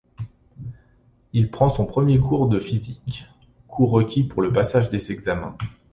[1.31, 3.27] Il prend son premier cours de physique,
[3.67, 5.55] cours requis pour le passage des examens.